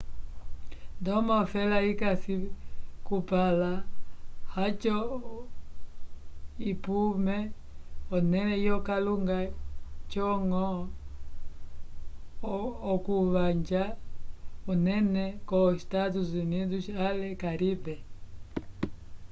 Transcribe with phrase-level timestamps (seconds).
[0.99, 2.33] ndomo ofela ikasi
[3.07, 3.71] kupala
[4.65, 4.95] oco
[6.71, 7.37] ipume
[8.15, 9.37] onele yo kalunga
[10.11, 10.65] co ngo
[12.93, 13.83] okuvanja
[14.71, 17.95] unene ko estados unidos ale caribe